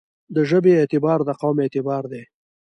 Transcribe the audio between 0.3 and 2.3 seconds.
د ژبې اعتبار دقوم اعتبار دی.